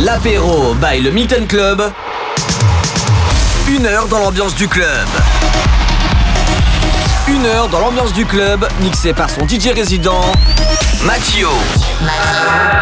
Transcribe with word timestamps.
L'apéro 0.00 0.74
by 0.74 1.00
le 1.00 1.10
Milton 1.10 1.44
Club. 1.48 1.92
Une 3.66 3.84
heure 3.84 4.06
dans 4.06 4.20
l'ambiance 4.20 4.54
du 4.54 4.68
club. 4.68 5.08
Une 7.26 7.44
heure 7.46 7.68
dans 7.68 7.80
l'ambiance 7.80 8.12
du 8.12 8.24
club, 8.24 8.68
mixé 8.80 9.12
par 9.12 9.28
son 9.28 9.46
DJ 9.46 9.74
résident, 9.74 10.20
Mathio. 11.02 11.50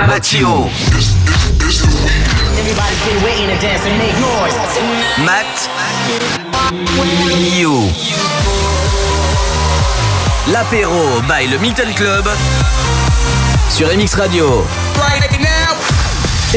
Mathio. 0.06 0.68
Matt. 5.24 5.71
L'apéro 10.53 11.22
by 11.22 11.46
le 11.46 11.58
Milton 11.58 11.92
Club 11.94 12.28
sur 13.71 13.88
MX 13.88 14.14
Radio. 14.17 14.64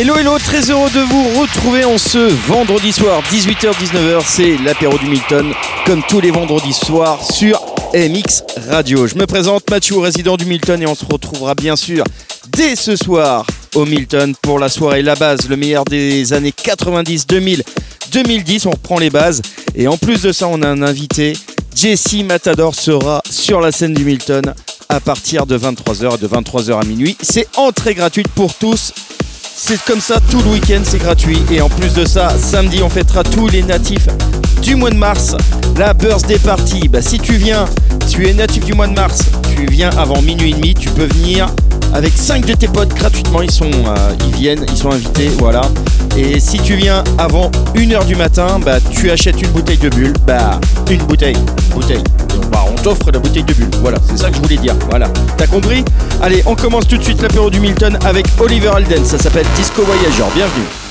Hello 0.01 0.15
hello, 0.15 0.37
très 0.39 0.71
heureux 0.71 0.89
de 0.91 1.01
vous 1.01 1.41
retrouver 1.41 1.83
en 1.83 1.97
ce 1.97 2.19
vendredi 2.47 2.93
soir, 2.93 3.21
18h-19h, 3.29 4.21
c'est 4.25 4.55
l'apéro 4.63 4.97
du 4.97 5.07
Milton, 5.07 5.51
comme 5.85 6.01
tous 6.07 6.21
les 6.21 6.31
vendredis 6.31 6.71
soirs 6.71 7.19
sur 7.29 7.59
MX 7.93 8.43
Radio. 8.69 9.07
Je 9.07 9.15
me 9.15 9.25
présente 9.25 9.69
Mathieu, 9.69 9.97
résident 9.97 10.37
du 10.37 10.45
Milton, 10.45 10.81
et 10.81 10.87
on 10.87 10.95
se 10.95 11.03
retrouvera 11.03 11.53
bien 11.53 11.75
sûr 11.75 12.05
dès 12.47 12.77
ce 12.77 12.95
soir 12.95 13.45
au 13.75 13.83
Milton 13.83 14.33
pour 14.41 14.57
la 14.57 14.69
soirée 14.69 15.01
La 15.01 15.15
Base, 15.15 15.49
le 15.49 15.57
meilleur 15.57 15.83
des 15.83 16.31
années 16.31 16.53
90, 16.53 17.27
2000, 17.27 17.63
2010, 18.13 18.67
on 18.67 18.71
reprend 18.71 18.99
les 18.99 19.09
bases. 19.09 19.41
Et 19.75 19.89
en 19.89 19.97
plus 19.97 20.21
de 20.21 20.31
ça, 20.31 20.47
on 20.47 20.61
a 20.61 20.67
un 20.69 20.81
invité, 20.81 21.33
Jesse 21.75 22.23
Matador 22.23 22.73
sera 22.73 23.21
sur 23.29 23.59
la 23.59 23.73
scène 23.73 23.95
du 23.95 24.05
Milton 24.05 24.53
à 24.87 25.01
partir 25.01 25.45
de 25.45 25.57
23h 25.57 26.15
et 26.15 26.17
de 26.19 26.27
23h 26.29 26.79
à 26.79 26.85
minuit. 26.85 27.17
C'est 27.21 27.49
entrée 27.57 27.95
gratuite 27.95 28.29
pour 28.29 28.53
tous. 28.53 28.93
C'est 29.61 29.83
comme 29.83 29.99
ça 29.99 30.21
tout 30.31 30.39
le 30.39 30.51
week-end, 30.51 30.79
c'est 30.85 30.99
gratuit. 30.99 31.43
Et 31.51 31.59
en 31.59 31.67
plus 31.67 31.93
de 31.93 32.05
ça, 32.05 32.29
samedi, 32.39 32.81
on 32.81 32.89
fêtera 32.89 33.23
tous 33.25 33.49
les 33.49 33.61
natifs 33.61 34.07
du 34.61 34.75
mois 34.75 34.89
de 34.89 34.95
mars. 34.95 35.35
La 35.77 35.93
birthday 35.93 36.39
party. 36.39 36.87
Bah, 36.87 37.01
si 37.01 37.19
tu 37.19 37.33
viens, 37.33 37.65
tu 38.09 38.25
es 38.25 38.33
natif 38.33 38.63
du 38.63 38.71
mois 38.71 38.87
de 38.87 38.93
mars, 38.93 39.19
tu 39.53 39.65
viens 39.65 39.89
avant 39.97 40.21
minuit 40.21 40.51
et 40.51 40.53
demi, 40.53 40.73
tu 40.73 40.87
peux 40.89 41.07
venir 41.07 41.47
avec 41.93 42.13
5 42.13 42.45
de 42.45 42.53
tes 42.53 42.67
potes 42.67 42.93
gratuitement. 42.93 43.39
Euh, 43.39 44.15
ils 44.27 44.35
viennent, 44.35 44.65
ils 44.69 44.77
sont 44.77 44.91
invités, 44.91 45.29
voilà. 45.37 45.61
Et 46.17 46.39
si 46.39 46.59
tu 46.59 46.75
viens 46.75 47.03
avant 47.17 47.49
1h 47.75 48.05
du 48.05 48.15
matin, 48.15 48.59
bah, 48.63 48.79
tu 48.91 49.09
achètes 49.11 49.41
une 49.41 49.49
bouteille 49.49 49.77
de 49.77 49.89
bulle. 49.89 50.13
Bah, 50.25 50.59
une 50.89 51.03
bouteille, 51.03 51.37
bouteille. 51.73 52.03
Bah, 52.51 52.65
on 52.69 52.75
t'offre 52.75 53.11
la 53.11 53.19
bouteille 53.19 53.43
de 53.43 53.53
bulle. 53.53 53.69
Voilà, 53.81 53.97
c'est 54.07 54.17
ça 54.17 54.29
que 54.29 54.35
je 54.35 54.41
voulais 54.41 54.57
dire. 54.57 54.75
Voilà. 54.89 55.07
T'as 55.37 55.47
compris? 55.47 55.83
Allez, 56.21 56.43
on 56.45 56.55
commence 56.55 56.87
tout 56.87 56.97
de 56.97 57.03
suite 57.03 57.21
l'apéro 57.21 57.49
du 57.49 57.59
Milton 57.59 57.97
avec 58.05 58.25
Oliver 58.39 58.69
Alden. 58.69 59.05
Ça 59.05 59.17
s'appelle 59.17 59.45
Disco 59.55 59.83
Voyageur. 59.83 60.27
Bienvenue. 60.35 60.88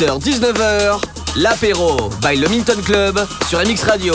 18h-19h, 0.00 0.98
l'apéro 1.36 2.08
by 2.22 2.36
le 2.36 2.48
Minton 2.48 2.80
Club 2.82 3.20
sur 3.48 3.58
MX 3.58 3.82
Radio. 3.84 4.14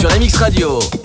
Sur 0.00 0.08
MX 0.18 0.36
Radio. 0.38 0.99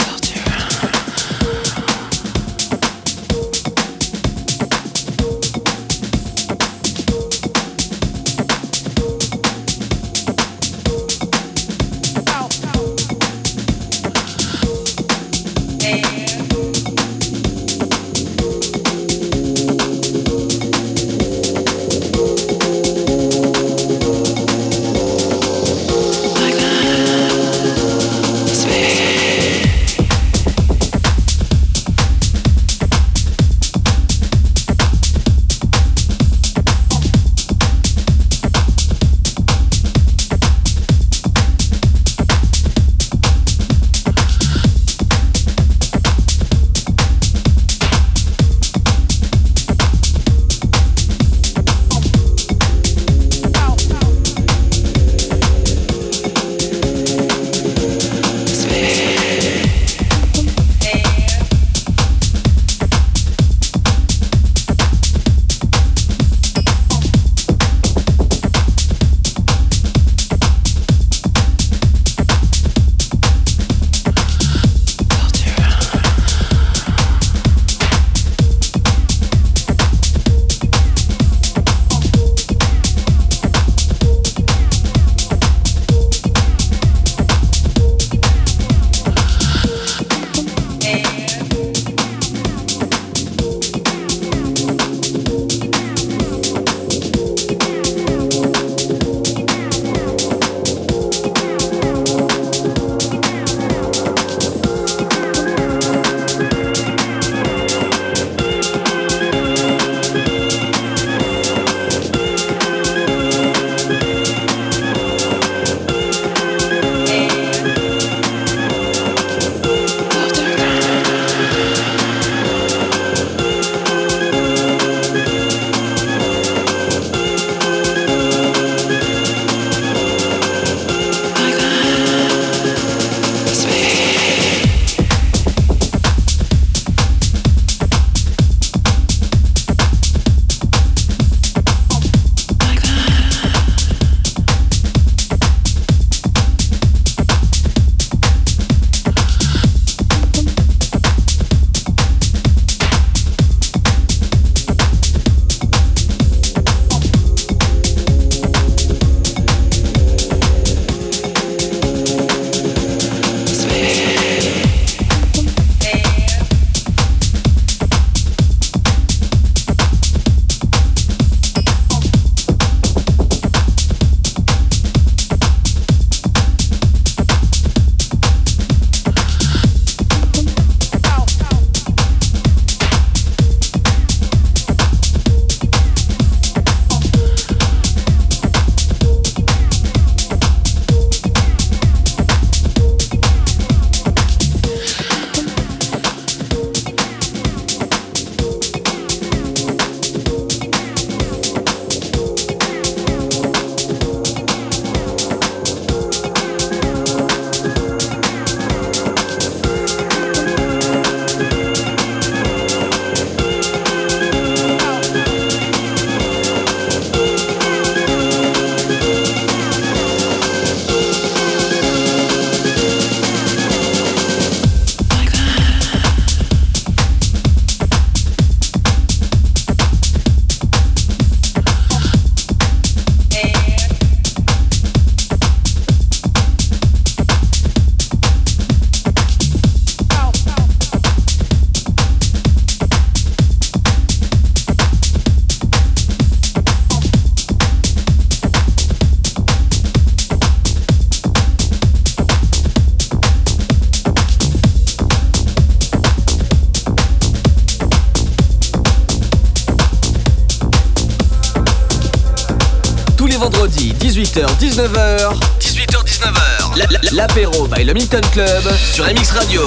18h-19h. 264.85 265.33
18h-19h. 265.59 267.15
L'apéro 267.15 267.67
by 267.67 267.83
le 267.83 267.93
Milton 267.93 268.21
Club 268.31 268.61
sur 268.93 269.05
MX 269.05 269.31
Radio. 269.31 269.61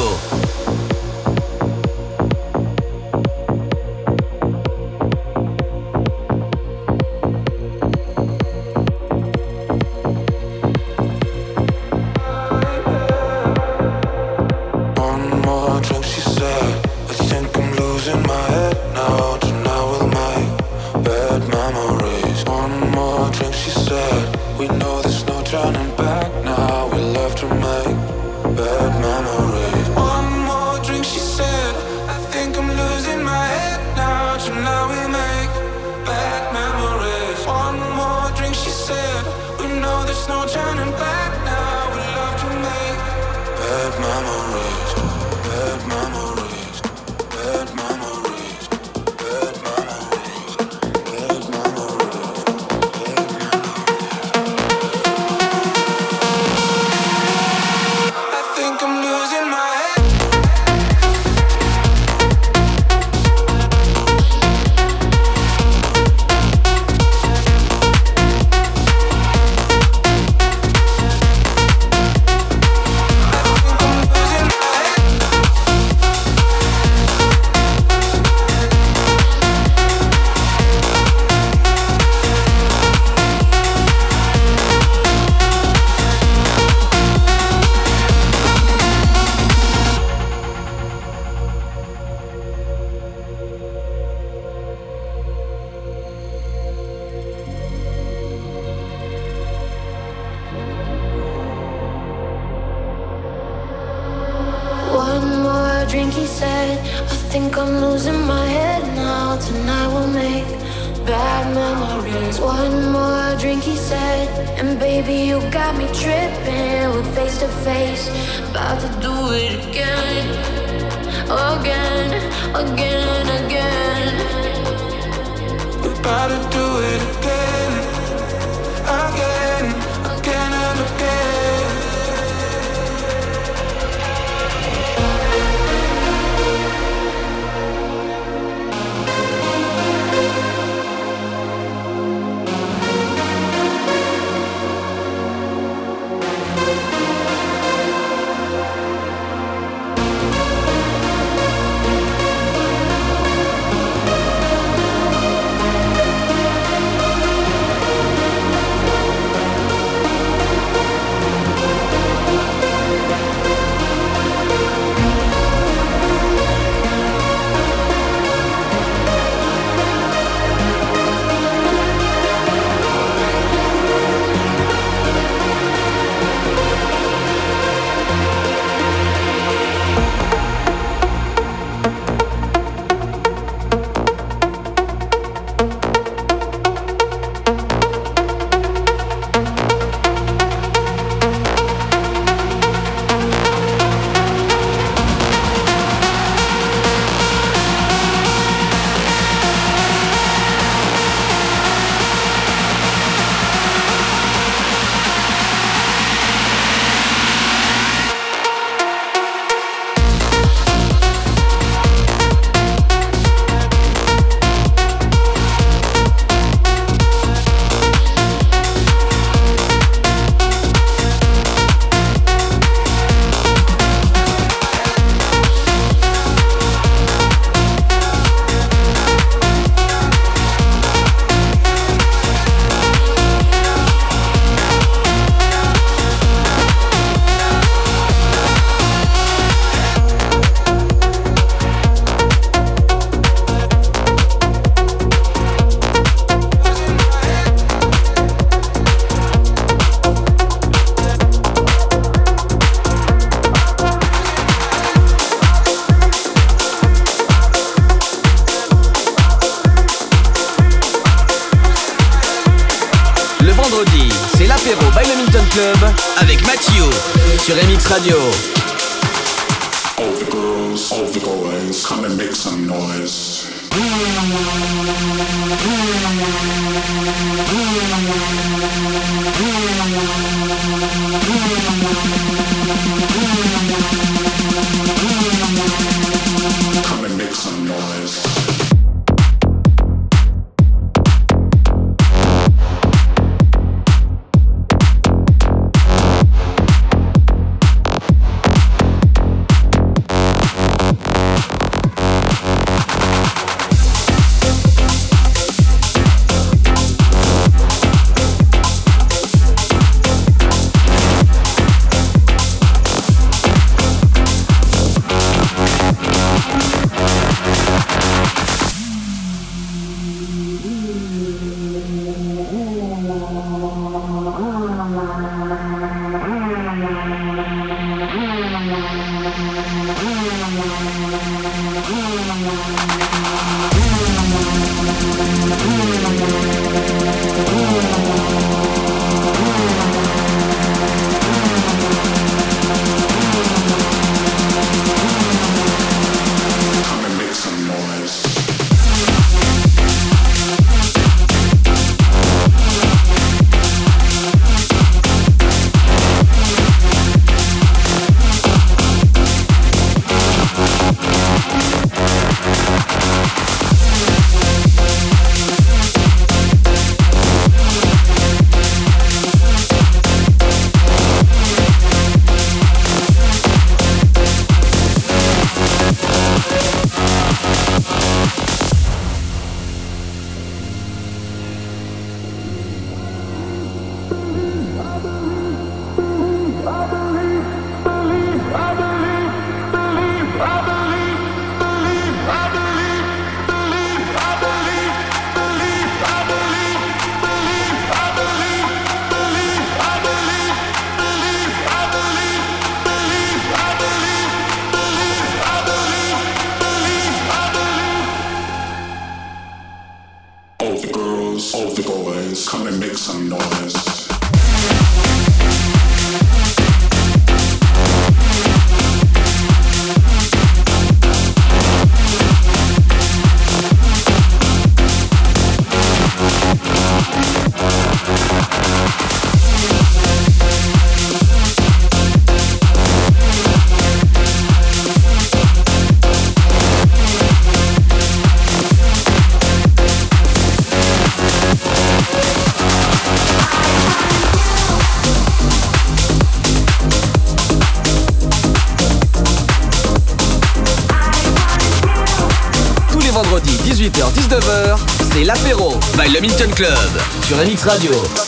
Sur 457.28 457.36
MX 457.36 457.64
Radio. 457.66 458.27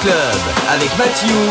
Club 0.00 0.14
avec 0.68 0.96
Mathieu 0.96 1.47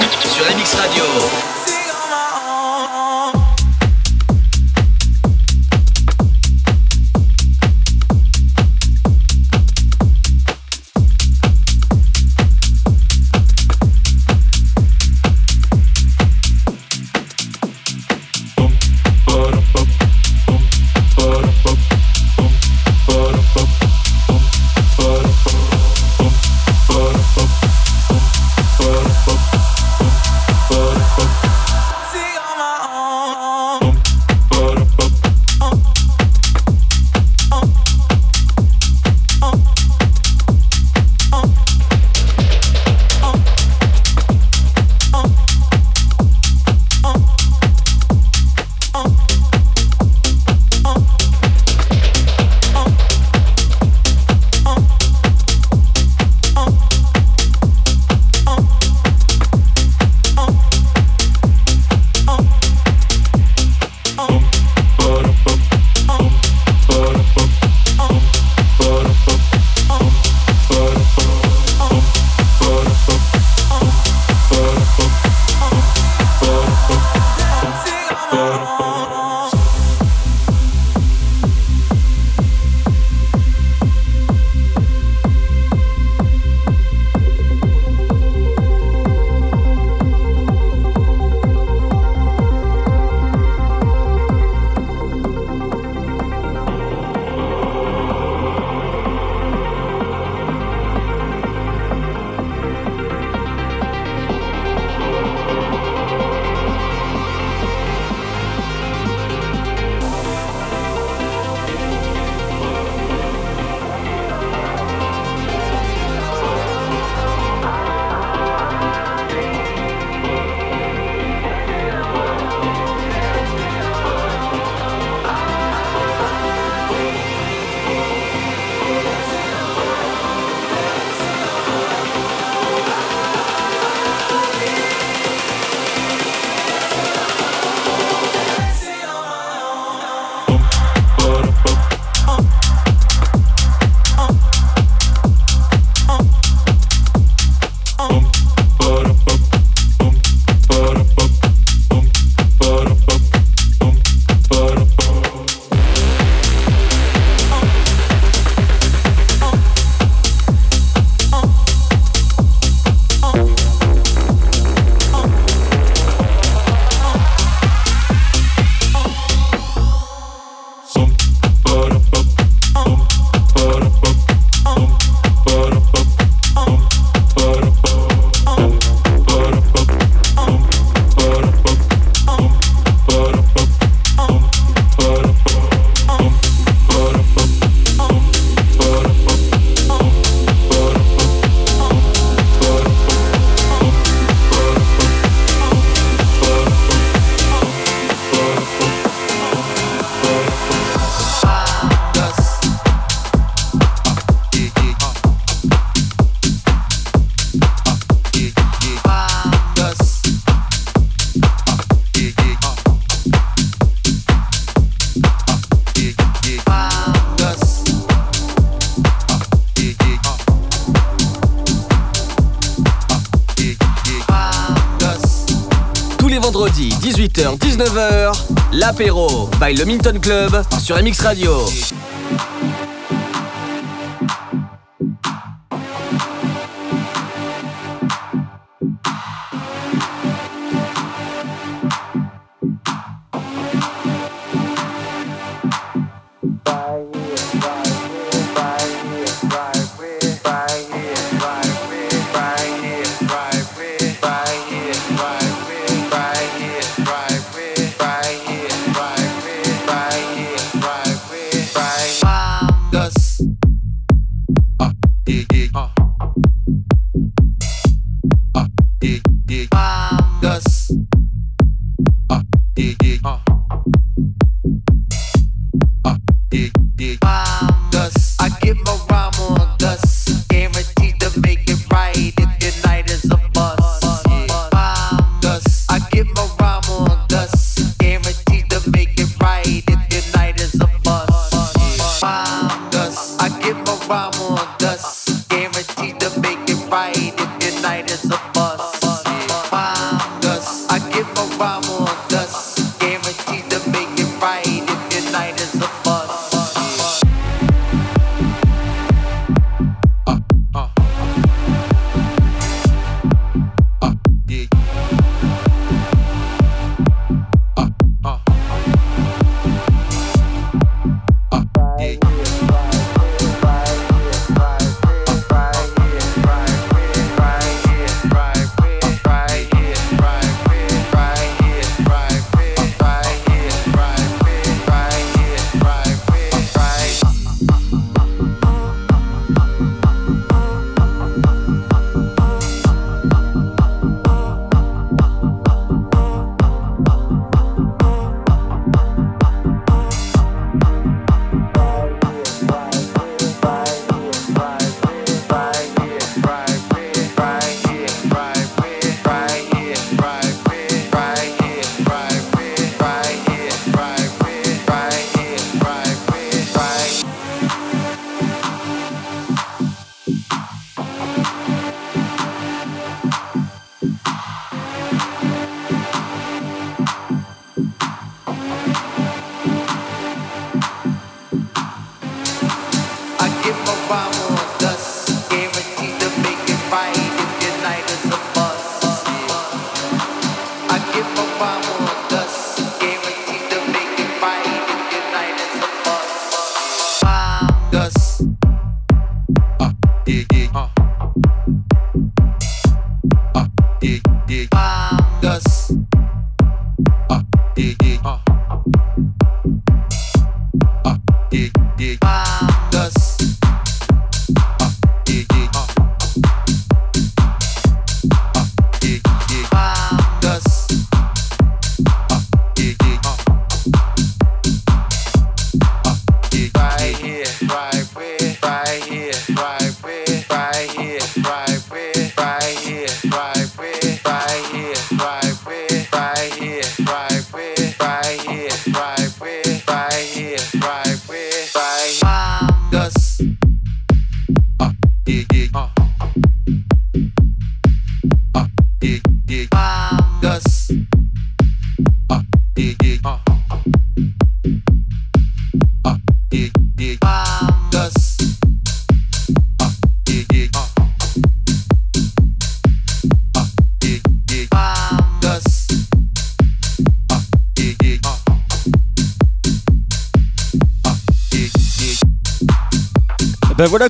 18h-19h, 227.78 228.32
l'apéro 228.74 229.50
by 229.62 229.74
le 229.76 229.86
Minton 229.86 230.20
Club 230.20 230.62
sur 230.80 230.98
MX 230.98 231.22
Radio. 231.22 231.52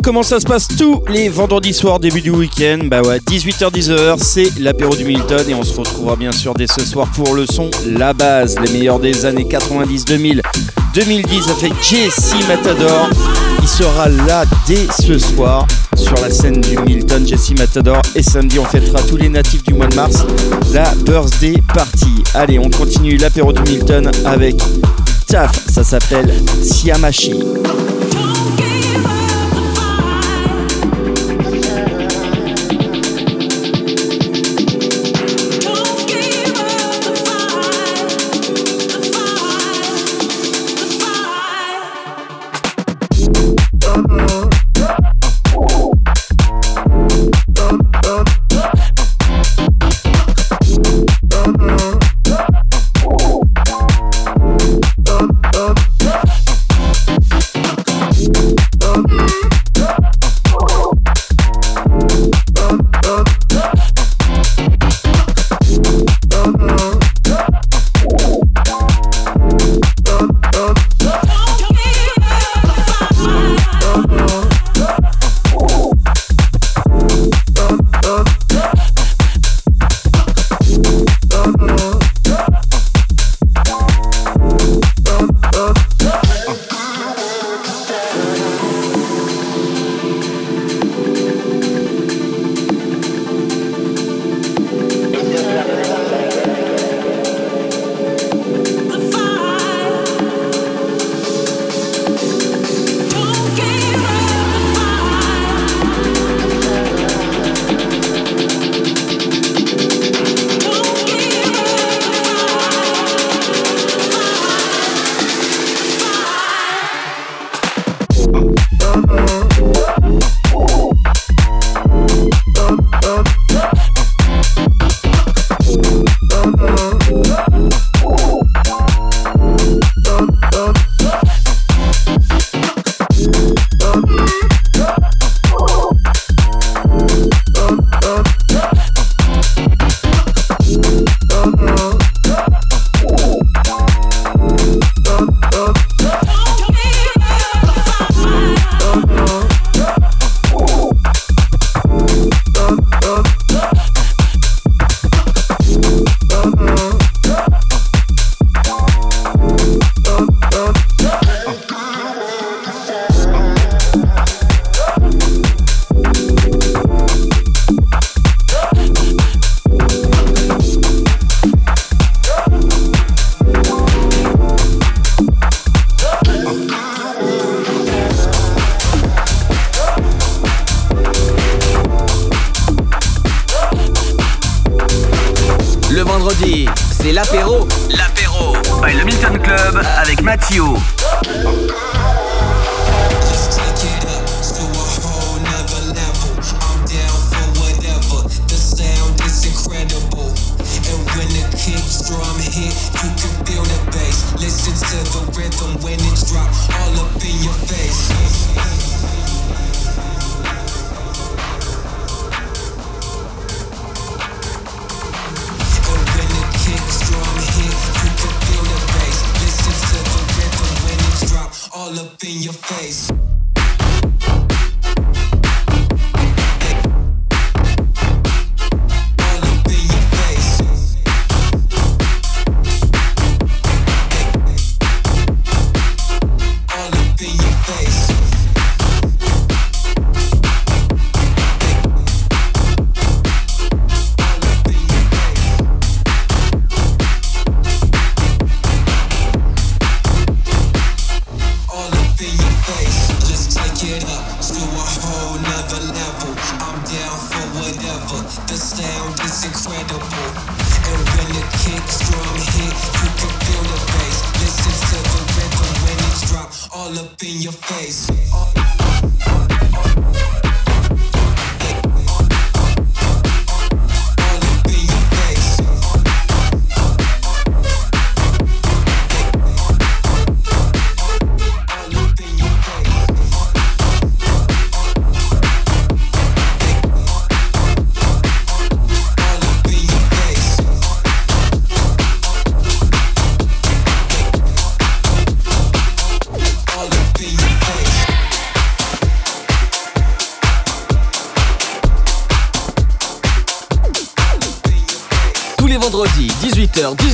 Comment 0.08 0.24
ça 0.24 0.40
se 0.40 0.46
passe 0.46 0.70
tous 0.70 1.04
les 1.10 1.28
vendredis 1.28 1.74
soirs, 1.74 2.00
début 2.00 2.22
du 2.22 2.30
week-end. 2.30 2.80
Bah 2.86 3.02
ouais, 3.02 3.18
18h-19h, 3.18 4.18
c'est 4.20 4.58
l'apéro 4.58 4.96
du 4.96 5.04
Milton 5.04 5.44
et 5.50 5.54
on 5.54 5.64
se 5.64 5.78
retrouvera 5.78 6.16
bien 6.16 6.32
sûr 6.32 6.54
dès 6.54 6.66
ce 6.66 6.80
soir 6.86 7.10
pour 7.14 7.34
le 7.34 7.46
son 7.46 7.70
La 7.86 8.14
Base, 8.14 8.58
les 8.58 8.72
meilleurs 8.72 9.00
des 9.00 9.26
années 9.26 9.46
90, 9.46 10.06
2000, 10.06 10.42
2010 10.94 11.50
avec 11.50 11.74
Jesse 11.84 12.36
Matador. 12.48 13.10
Il 13.62 13.68
sera 13.68 14.08
là 14.08 14.46
dès 14.66 14.88
ce 14.98 15.20
soir 15.20 15.68
sur 15.98 16.16
la 16.22 16.32
scène 16.32 16.62
du 16.62 16.78
Milton, 16.78 17.28
Jesse 17.28 17.52
Matador. 17.58 18.02
Et 18.16 18.24
samedi, 18.24 18.60
on 18.60 18.66
fêtera 18.66 19.02
tous 19.02 19.18
les 19.18 19.28
natifs 19.28 19.64
du 19.64 19.74
mois 19.74 19.88
de 19.88 19.96
mars, 19.96 20.26
la 20.72 20.96
birthday 21.04 21.62
party. 21.74 22.24
Allez, 22.34 22.60
on 22.60 22.70
continue 22.70 23.18
l'apéro 23.18 23.52
du 23.52 23.62
Milton 23.64 24.10
avec 24.24 24.56
Taf, 25.28 25.68
ça 25.68 25.84
s'appelle 25.84 26.34
Siamashi. 26.64 27.44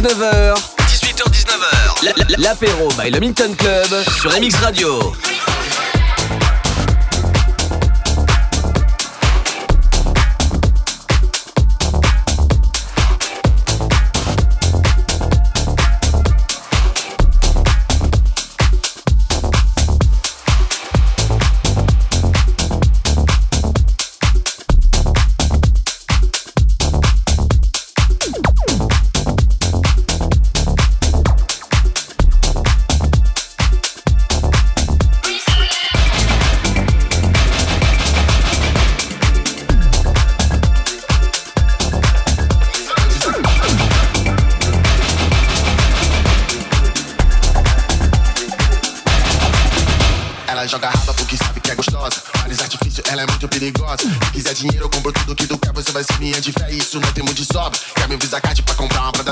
18h-19h. 0.03 2.35
L'apéro 2.37 2.89
by 3.01 3.09
le 3.09 3.21
Minton 3.21 3.55
Club 3.57 4.03
sur 4.19 4.31
MX 4.31 4.55
Radio. 4.61 5.13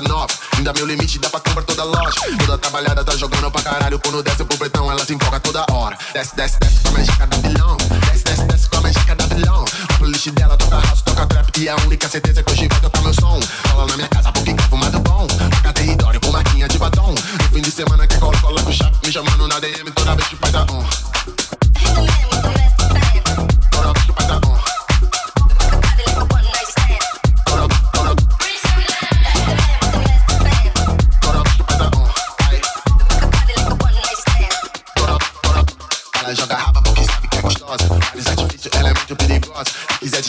nova. 0.02 0.34
Ainda 0.58 0.74
meu 0.74 0.86
limite 0.86 1.20
dá 1.20 1.30
pra 1.30 1.40
comprar 1.40 1.64
toda 1.64 1.84
loja. 1.84 2.20
Toda 2.40 2.58
trabalhada 2.58 3.04
tá 3.04 3.16
jogando 3.16 3.52
pra 3.52 3.62
caralho. 3.62 4.00
Quando 4.00 4.24
desce 4.24 4.44
pro 4.44 4.58
pretão, 4.58 4.92
ela 4.92 5.06
se 5.06 5.14
empolga 5.14 5.40
toda 5.40 5.66
hora. 5.72 5.98
Desce, 6.14 6.36
desce, 6.36 6.60
desce 6.60 6.80
com 6.82 6.90
a 6.90 6.92
magica 6.92 7.28
da 7.28 7.38
vilão. 7.38 7.78
Desce, 7.78 8.24
desce, 8.24 8.46
desce 8.46 8.70
com 8.70 8.78
a 8.78 8.82
magica 8.82 9.16
da 9.16 9.26
vilão. 9.26 9.66
A 9.90 9.94
playlist 9.98 10.30
dela 10.32 10.58
toca 10.58 10.80
house, 10.80 11.02
toca 11.02 11.26
trap. 11.26 11.60
E 11.60 11.70
a 11.70 11.76
única 11.78 12.10
certeza 12.10 12.40
é 12.40 12.44
que 12.44 12.52
hoje 12.52 12.68
vai 12.68 12.82
tocar 12.82 13.02
meu 13.02 13.14
som. 13.14 13.40
Cola 13.72 13.88
na 13.88 13.96
minha 13.96 14.08
casa 14.10 14.32
porque 14.32 14.54
quer 14.54 14.70
fumado 14.70 15.00
bom. 15.00 15.28
Toca 15.28 15.74
território 15.74 16.20
com 16.22 16.32
marquinha 16.32 16.68
de 16.68 16.78
batom. 16.78 17.14
No 17.14 17.50
fim 17.54 17.62
de 17.62 17.72
semana 17.72 18.08
que 18.08 18.18
cola, 18.18 18.38
cola 18.40 18.62
o 18.62 18.72
chapéu. 18.72 19.00
Me 19.06 19.12
chamando 19.12 19.48
na 19.48 19.60
DM 19.60 19.92
toda 19.92 20.16
vez 20.16 20.28
que 20.28 20.36
faz 20.36 20.56
a 20.56 20.62
on. 20.64 22.41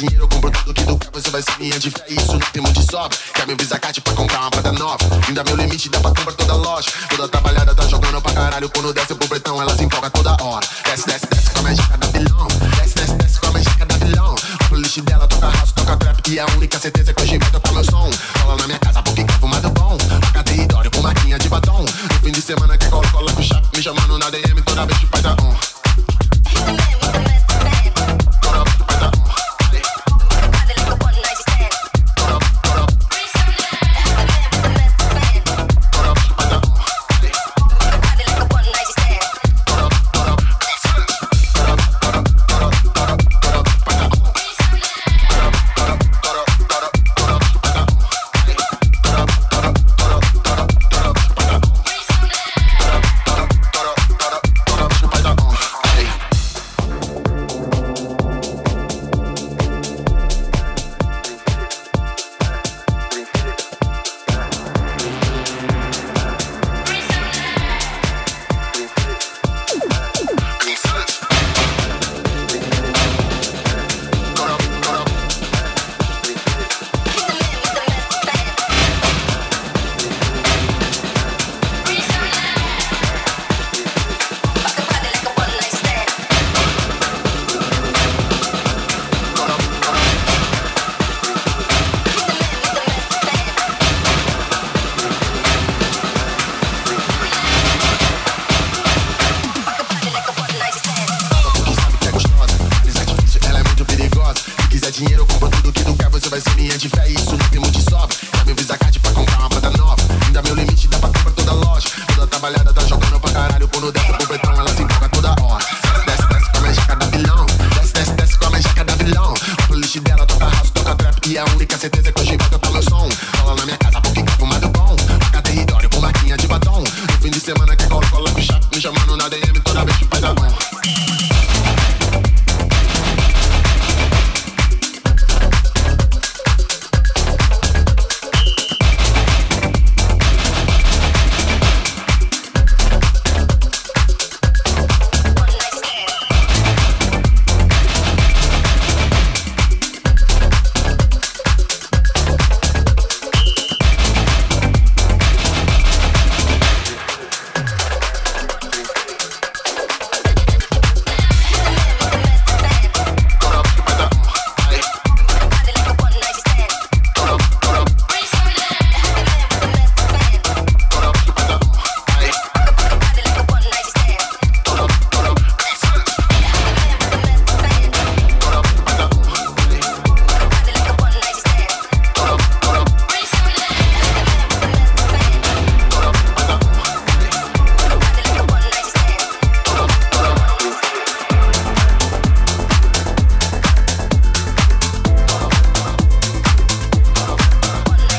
dinheiro, 0.02 0.24
eu 0.24 0.28
compro 0.28 0.50
tudo 0.50 0.74
que 0.74 0.84
tu 0.84 0.98
quer, 0.98 1.10
você 1.12 1.30
vai 1.30 1.42
ser 1.42 1.52
minha 1.58 1.78
de 1.78 1.90
fé. 1.90 2.04
Isso 2.08 2.32
não 2.32 2.40
tem 2.40 2.62
muito 2.62 2.80
de 2.80 2.86
sobra. 2.90 3.16
Quer 3.34 3.46
meu 3.46 3.56
visa 3.56 3.78
card 3.78 4.00
pra 4.00 4.14
comprar 4.14 4.40
uma 4.40 4.50
parada 4.50 4.72
nova? 4.72 4.98
Ainda 5.28 5.44
meu 5.44 5.56
limite, 5.56 5.88
dá 5.88 6.00
pra 6.00 6.10
comprar 6.10 6.32
toda 6.32 6.54
loja. 6.54 6.90
Toda 7.08 7.28
trabalhada 7.28 7.74
tá 7.74 7.86
jogando 7.86 8.20
pra 8.20 8.32
caralho. 8.32 8.68
Quando 8.70 8.92
desce 8.92 9.14
pro 9.14 9.28
pretão, 9.28 9.60
ela 9.62 9.76
se 9.76 9.84
empolga 9.84 10.10
toda 10.10 10.36
hora. 10.42 10.66
Desce, 10.84 11.06
desce, 11.06 11.26
desce 11.26 11.50
com 11.50 11.60
a 11.60 11.62
mágica 11.62 11.96
da 11.98 12.06
vilão. 12.08 12.48
Desce, 12.76 12.94
desce, 12.94 13.14
desce 13.14 13.40
com 13.40 13.46
a 13.46 13.52
mágica 13.52 13.86
da 13.86 13.96
vilão. 13.96 14.34
O 14.70 14.74
lixo 14.74 15.02
dela, 15.02 15.28
toca 15.28 15.48
raço, 15.48 15.74
toca 15.74 15.96
trap. 15.96 16.28
E 16.28 16.38
é 16.38 16.42
a 16.42 16.46
única 16.46 16.78
certeza 16.78 17.10
é 17.10 17.14
que 17.14 17.22
hoje 17.22 17.38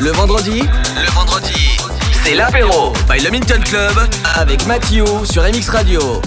Le 0.04 0.12
vendredi, 0.12 0.64
le 0.98 1.12
vendredi, 1.14 1.78
c'est 2.12 2.36
l'apéro 2.36 2.92
by 3.10 3.24
Le 3.24 3.32
Minton 3.32 3.62
Club 3.64 3.94
avec 4.36 4.66
Mathieu 4.66 5.06
sur 5.24 5.44
MX 5.44 5.70
Radio. 5.70 6.22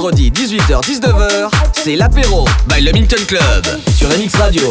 Vendredi 0.00 0.30
18h-19h, 0.30 1.50
c'est 1.74 1.94
l'apéro 1.94 2.46
by 2.66 2.80
le 2.80 2.90
Minton 2.92 3.22
Club. 3.26 3.66
Sur 3.94 4.08
MX 4.08 4.34
Radio. 4.36 4.70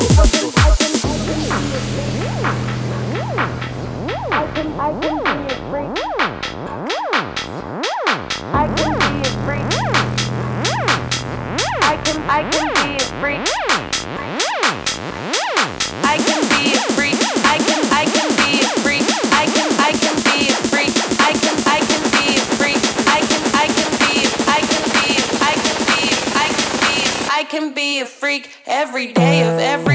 Every 28.66 29.14
day 29.14 29.41
of 29.41 29.60
every 29.60 29.89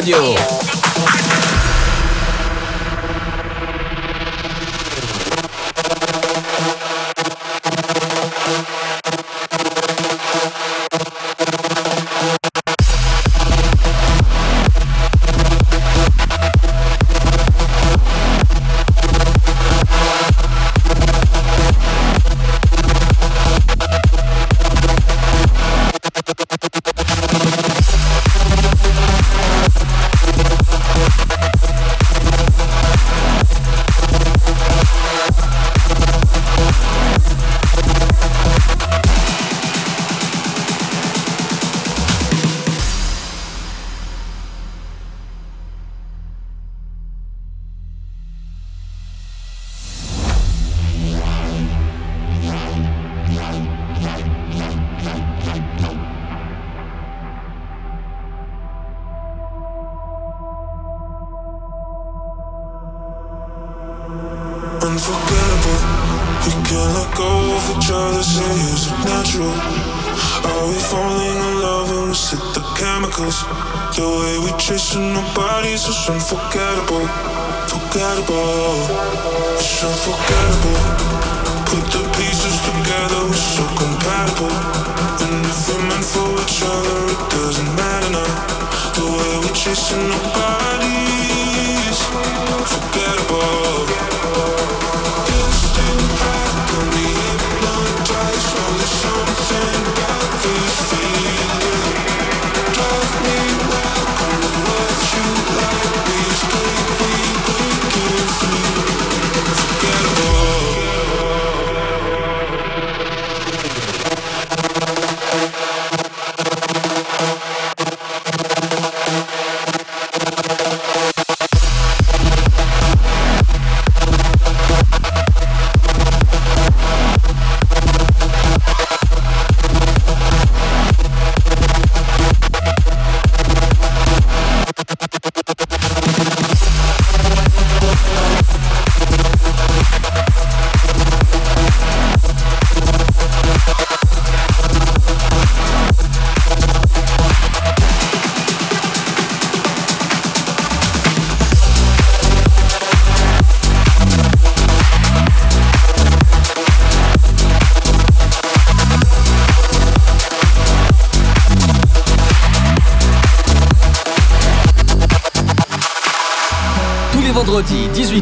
Radio. 0.00 0.39
unforgettable. 64.90 65.80
We 66.46 66.52
can't 66.66 66.90
let 66.98 67.10
go 67.14 67.30
of 67.54 67.64
each 67.74 67.90
other, 67.94 68.22
say 68.22 68.54
is 68.74 68.90
it 68.90 68.98
natural? 69.06 69.54
Are 70.50 70.66
we 70.66 70.78
falling 70.90 71.38
in 71.46 71.54
love 71.62 71.88
or 71.94 72.10
we 72.10 72.34
it 72.34 72.42
the 72.56 72.64
chemicals? 72.74 73.38
The 73.94 74.02
way 74.02 74.34
we 74.42 74.50
chasing 74.58 75.14
our 75.14 75.28
bodies 75.34 75.86
is 75.86 76.00
unforgettable, 76.10 77.06
forgettable. 77.70 78.74
It's 79.60 79.78
unforgettable. 79.84 80.78
Put 81.70 81.86
the 81.94 82.02
pieces 82.18 82.56
together, 82.66 83.20
we're 83.30 83.46
so 83.54 83.64
compatible. 83.78 84.54
And 85.22 85.46
if 85.46 85.60
we're 85.68 85.86
meant 85.86 86.06
for 86.12 86.30
each 86.42 86.62
other, 86.66 86.98
it 87.14 87.22
doesn't 87.30 87.70
matter 87.78 88.10
now. 88.18 88.32
The 88.98 89.06
way 89.06 89.32
we 89.42 89.50
chasing 89.54 90.10
our 90.10 90.24
bodies. 90.34 91.49
Distant 95.26 96.02
back, 96.20 96.70
don't 96.70 96.92
hypnotized 97.04 98.52
something 99.02 99.89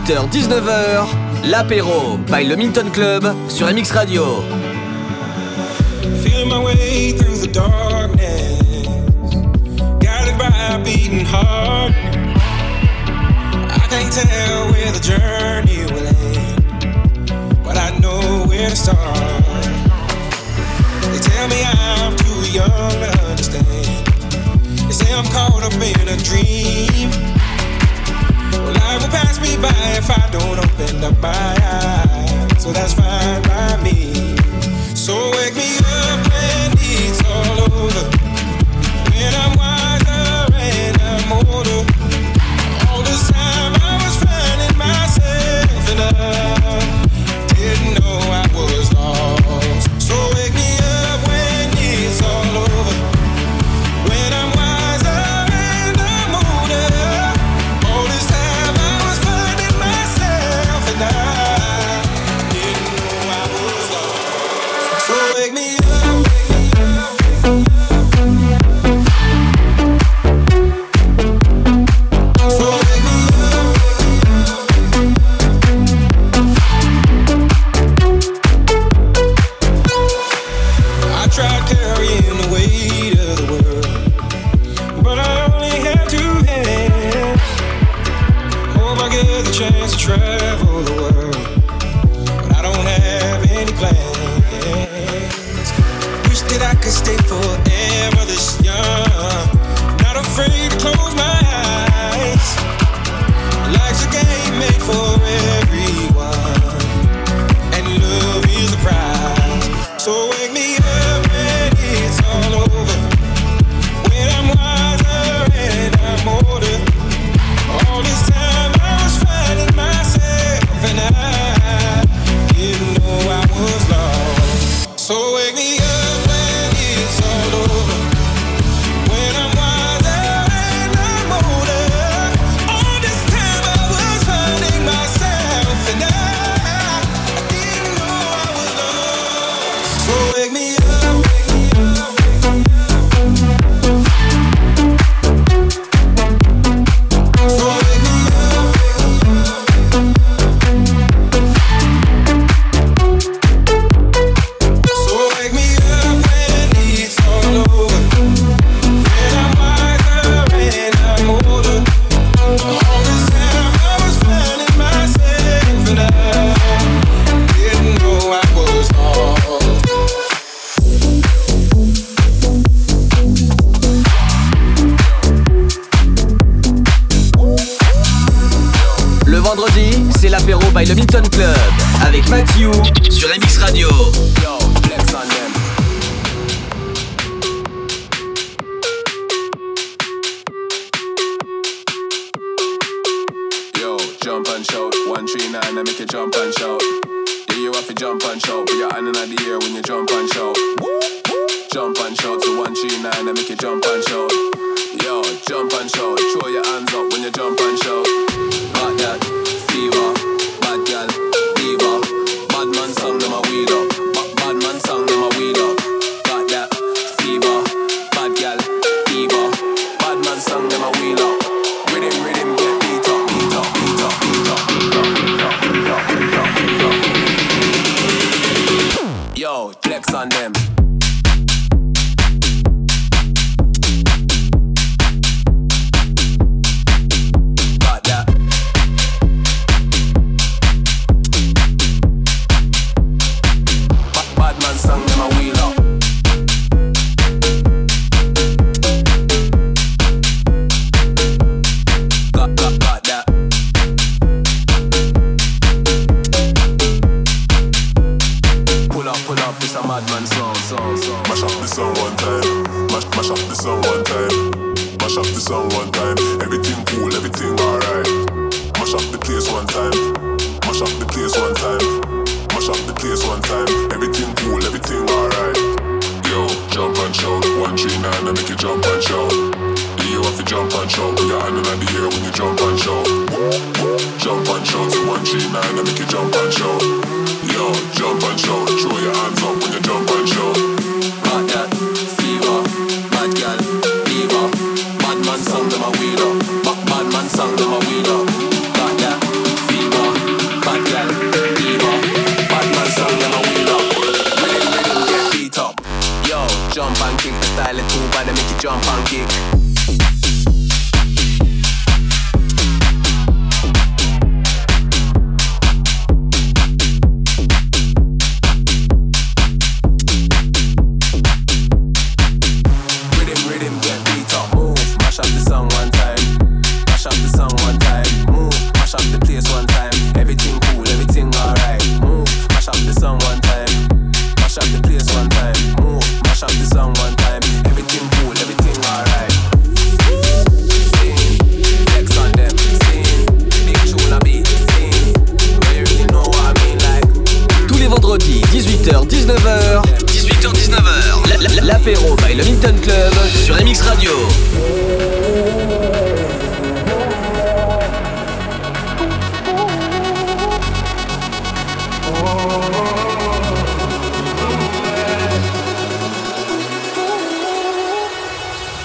18h-19h, 0.09 1.07
l'apéro 1.51 2.17
by 2.27 2.43
le 2.43 2.57
Minton 2.57 2.89
Club 2.91 3.31
sur 3.47 3.67
MX 3.67 3.91
Radio. 3.93 4.43
Feeling 6.23 6.49
my 6.49 6.65
way 6.65 7.13
through 7.13 7.37
the 7.37 7.47
darkness, 7.47 8.87
guided 10.01 10.39
by 10.39 10.49
a 10.49 10.79
beating 10.83 11.27
heart. 11.27 11.93
I 13.69 13.87
can't 13.91 14.11
tell 14.11 14.73
where 14.73 14.93
the 14.93 15.01
journey 15.03 15.85
will 15.93 16.07
end, 16.07 17.63
but 17.63 17.77
I 17.77 17.91
know 18.01 18.47
where 18.47 18.71
to 18.71 18.77
start. 18.77 18.97
They 21.13 21.19
tell 21.19 21.49
me 21.49 21.65
I'm 21.67 22.17
too 22.17 22.51
young 22.51 22.71
to 22.71 23.11
understand. 23.29 23.67
They 24.87 24.93
say 24.93 25.13
I'm 25.13 25.27
caught 25.27 25.65
up 25.65 25.75
in 25.75 26.09
a 26.09 26.17
dream. 26.17 27.38
life 28.73 29.03
will 29.03 29.09
pass 29.11 29.41
me 29.41 29.57
by 29.57 29.73
if 30.01 30.11
I 30.11 30.29
don't 30.31 30.59
open 30.59 31.05
up 31.05 31.21
my 31.21 31.55
eyes. 31.63 32.63
So 32.63 32.73
that's 32.73 32.95
fine 32.95 33.43
by 33.43 33.83
me. 33.83 34.13
So 34.95 35.15
wake 35.37 35.55
me 35.57 35.77
up 35.79 36.19
when 36.33 36.73
it's 36.77 37.21
all 37.25 37.59
over. 37.73 38.05
When 39.13 39.33
I'm 39.43 39.53
wiser 39.59 40.55
and 40.55 41.03
I'm 41.03 41.33
older. 41.33 41.78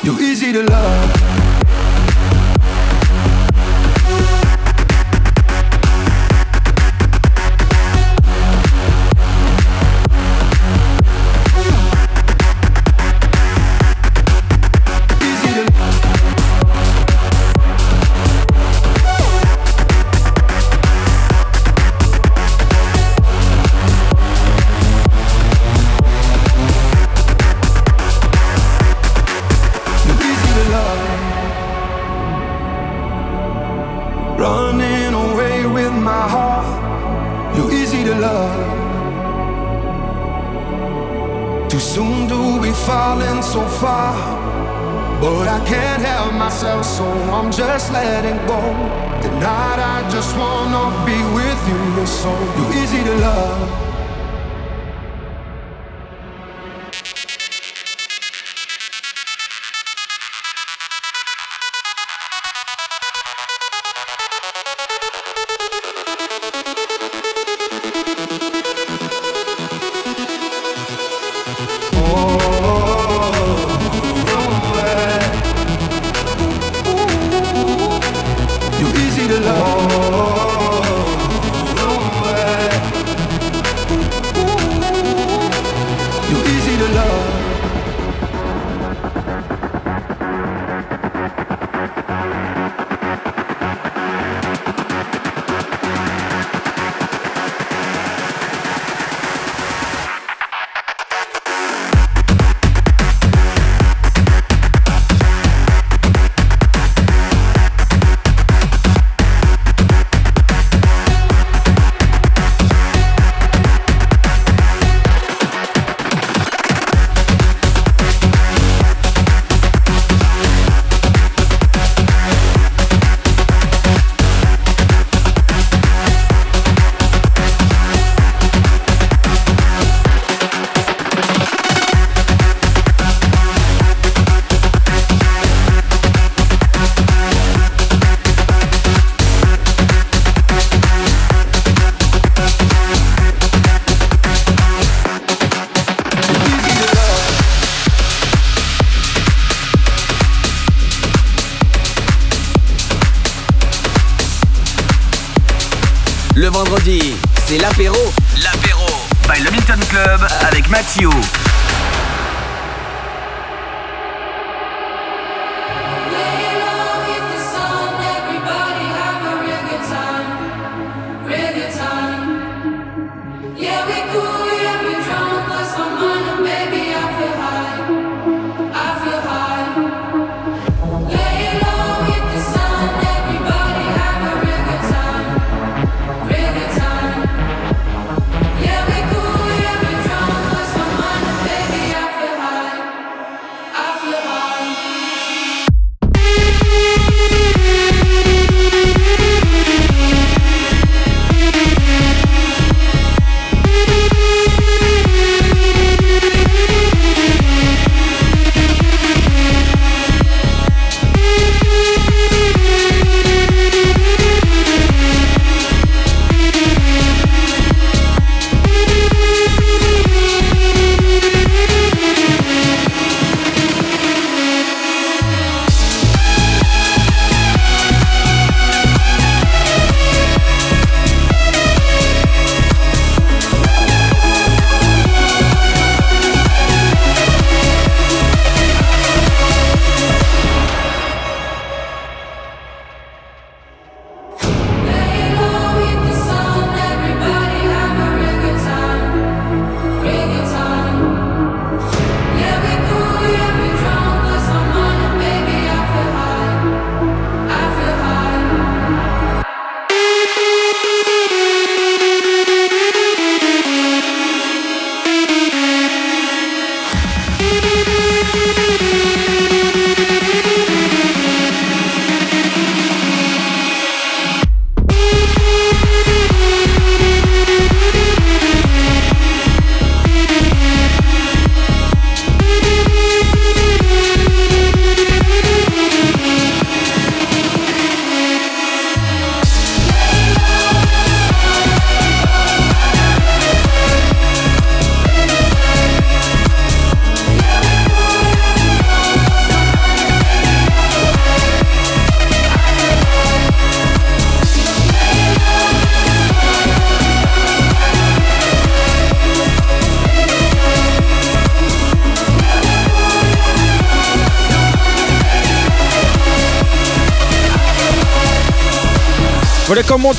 You're 0.04 0.20
easy 0.22 0.52
to 0.52 0.64
love. 0.64 1.23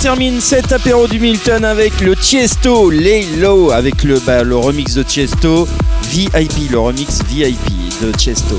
Termine 0.04 0.38
cet 0.42 0.70
apéro 0.70 1.08
du 1.08 1.18
Milton 1.18 1.64
avec 1.64 2.02
le 2.02 2.14
Tiesto 2.14 2.90
Lay 2.90 3.24
Low 3.38 3.70
avec 3.70 4.04
le, 4.04 4.20
bah, 4.20 4.42
le 4.42 4.54
remix 4.54 4.92
de 4.92 5.02
Tiesto 5.02 5.66
VIP, 6.10 6.70
le 6.70 6.78
remix 6.78 7.22
VIP 7.26 8.02
de 8.02 8.12
Tiesto. 8.12 8.58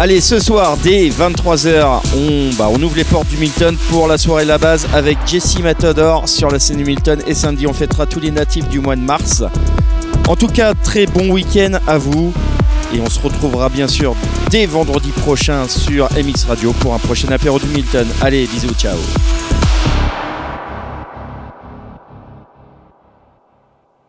Allez, 0.00 0.20
ce 0.20 0.40
soir 0.40 0.76
dès 0.82 1.08
23h, 1.10 2.00
on, 2.16 2.52
bah, 2.58 2.66
on 2.72 2.82
ouvre 2.82 2.96
les 2.96 3.04
portes 3.04 3.28
du 3.28 3.36
Milton 3.36 3.76
pour 3.88 4.08
la 4.08 4.18
soirée 4.18 4.44
La 4.44 4.58
Base 4.58 4.88
avec 4.92 5.16
Jesse 5.26 5.60
Matador 5.60 6.28
sur 6.28 6.50
la 6.50 6.58
scène 6.58 6.78
du 6.78 6.84
Milton 6.84 7.22
et 7.24 7.34
samedi 7.34 7.68
on 7.68 7.72
fêtera 7.72 8.06
tous 8.06 8.18
les 8.18 8.32
natifs 8.32 8.68
du 8.68 8.80
mois 8.80 8.96
de 8.96 9.02
mars. 9.02 9.44
En 10.26 10.34
tout 10.34 10.48
cas, 10.48 10.74
très 10.74 11.06
bon 11.06 11.30
week-end 11.30 11.78
à 11.86 11.98
vous 11.98 12.32
et 12.92 13.00
on 13.00 13.08
se 13.08 13.20
retrouvera 13.20 13.68
bien 13.68 13.86
sûr 13.86 14.16
dès 14.50 14.66
vendredi 14.66 15.10
prochain 15.10 15.68
sur 15.68 16.08
MX 16.14 16.46
Radio 16.48 16.72
pour 16.72 16.94
un 16.94 16.98
prochain 16.98 17.28
apéro 17.30 17.60
du 17.60 17.66
Milton. 17.66 18.08
Allez, 18.20 18.48
bisous, 18.52 18.74
ciao 18.76 18.96